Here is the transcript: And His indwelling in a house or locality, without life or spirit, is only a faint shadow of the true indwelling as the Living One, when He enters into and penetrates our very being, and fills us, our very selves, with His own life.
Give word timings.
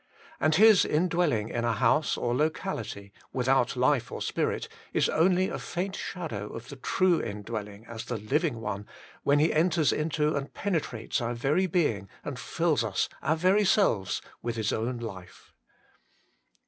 And 0.39 0.55
His 0.55 0.83
indwelling 0.83 1.49
in 1.49 1.63
a 1.63 1.73
house 1.73 2.17
or 2.17 2.35
locality, 2.35 3.13
without 3.31 3.75
life 3.75 4.11
or 4.11 4.19
spirit, 4.19 4.67
is 4.93 5.07
only 5.09 5.47
a 5.47 5.59
faint 5.59 5.95
shadow 5.95 6.47
of 6.55 6.69
the 6.69 6.75
true 6.77 7.21
indwelling 7.21 7.85
as 7.85 8.05
the 8.05 8.17
Living 8.17 8.61
One, 8.61 8.87
when 9.21 9.37
He 9.37 9.53
enters 9.53 9.93
into 9.93 10.35
and 10.35 10.51
penetrates 10.55 11.21
our 11.21 11.35
very 11.35 11.67
being, 11.67 12.09
and 12.23 12.39
fills 12.39 12.83
us, 12.83 13.09
our 13.21 13.35
very 13.35 13.63
selves, 13.63 14.23
with 14.41 14.55
His 14.55 14.73
own 14.73 14.97
life. 14.97 15.53